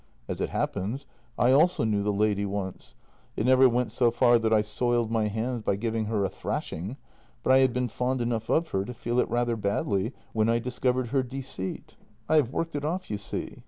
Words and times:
As 0.27 0.41
it 0.41 0.49
happens, 0.49 1.05
I 1.37 1.51
also 1.51 1.83
knew 1.83 2.01
the 2.01 2.11
lady 2.11 2.43
once. 2.43 2.95
It 3.37 3.45
never 3.45 3.69
went 3.69 3.91
so 3.91 4.09
far 4.09 4.39
that 4.39 4.51
I 4.51 4.61
soiled 4.63 5.11
my 5.11 5.27
hands 5.27 5.61
by 5.61 5.75
giving 5.75 6.05
her 6.05 6.25
a 6.25 6.27
thrashing, 6.27 6.97
but 7.43 7.53
I 7.53 7.59
had 7.59 7.71
been 7.71 7.87
fond 7.87 8.19
enough 8.19 8.49
of 8.49 8.69
her 8.69 8.83
to 8.83 8.95
feel 8.95 9.19
it 9.19 9.29
rather 9.29 9.55
badly 9.55 10.13
when 10.33 10.49
I 10.49 10.57
discovered 10.57 11.09
her 11.09 11.21
deceit. 11.21 11.97
I 12.27 12.37
have 12.37 12.49
worked 12.51 12.75
it 12.75 12.83
off, 12.83 13.11
you 13.11 13.19
see. 13.19 13.59